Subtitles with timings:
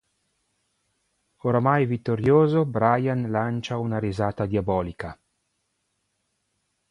[1.49, 5.15] Oramai vittorioso, Bryan lancia una risata diabolica.